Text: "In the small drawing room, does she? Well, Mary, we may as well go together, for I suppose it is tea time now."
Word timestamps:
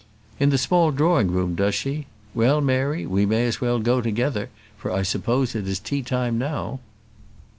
"In 0.39 0.49
the 0.49 0.57
small 0.57 0.89
drawing 0.89 1.29
room, 1.29 1.53
does 1.53 1.75
she? 1.75 2.07
Well, 2.33 2.59
Mary, 2.59 3.05
we 3.05 3.27
may 3.27 3.45
as 3.45 3.61
well 3.61 3.77
go 3.77 4.01
together, 4.01 4.49
for 4.75 4.91
I 4.91 5.03
suppose 5.03 5.53
it 5.53 5.67
is 5.67 5.77
tea 5.79 6.01
time 6.01 6.39
now." 6.39 6.79